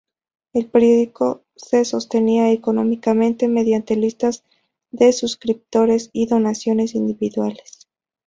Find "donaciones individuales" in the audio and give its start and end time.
6.25-7.87